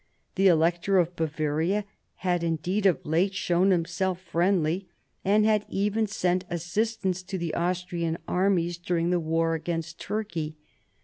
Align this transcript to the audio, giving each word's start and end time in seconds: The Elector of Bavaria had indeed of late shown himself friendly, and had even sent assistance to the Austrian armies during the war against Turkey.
The 0.33 0.47
Elector 0.47 0.97
of 0.97 1.15
Bavaria 1.15 1.85
had 2.15 2.43
indeed 2.43 2.87
of 2.87 3.05
late 3.05 3.35
shown 3.35 3.69
himself 3.69 4.19
friendly, 4.19 4.89
and 5.23 5.45
had 5.45 5.63
even 5.69 6.07
sent 6.07 6.43
assistance 6.49 7.21
to 7.21 7.37
the 7.37 7.53
Austrian 7.53 8.17
armies 8.27 8.79
during 8.79 9.11
the 9.11 9.19
war 9.19 9.53
against 9.53 9.99
Turkey. 10.01 10.55